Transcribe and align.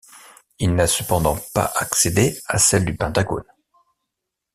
Il 0.57 0.73
n'a 0.73 0.87
cependant 0.87 1.37
pas 1.53 1.71
accédé 1.75 2.39
à 2.47 2.57
celles 2.57 2.85
du 2.85 2.97
Pentagone. 2.97 3.45